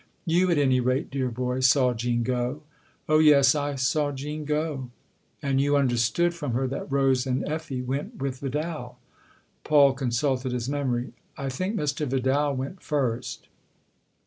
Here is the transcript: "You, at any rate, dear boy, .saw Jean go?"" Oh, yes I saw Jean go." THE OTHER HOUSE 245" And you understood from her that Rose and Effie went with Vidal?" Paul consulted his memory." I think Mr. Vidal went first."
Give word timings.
"You, 0.35 0.49
at 0.49 0.57
any 0.57 0.79
rate, 0.79 1.11
dear 1.11 1.29
boy, 1.29 1.59
.saw 1.59 1.93
Jean 1.93 2.23
go?"" 2.23 2.63
Oh, 3.07 3.19
yes 3.19 3.53
I 3.53 3.75
saw 3.75 4.11
Jean 4.11 4.45
go." 4.45 4.55
THE 4.55 4.57
OTHER 4.57 4.73
HOUSE 4.73 5.39
245" 5.41 5.49
And 5.51 5.61
you 5.61 5.77
understood 5.77 6.33
from 6.33 6.53
her 6.53 6.67
that 6.69 6.91
Rose 6.91 7.27
and 7.27 7.47
Effie 7.47 7.83
went 7.83 8.15
with 8.19 8.39
Vidal?" 8.39 8.97
Paul 9.63 9.93
consulted 9.93 10.53
his 10.53 10.67
memory." 10.67 11.13
I 11.37 11.49
think 11.49 11.75
Mr. 11.75 12.07
Vidal 12.07 12.55
went 12.55 12.81
first." 12.81 13.47